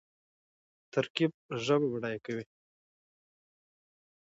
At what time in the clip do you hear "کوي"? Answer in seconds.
2.25-2.45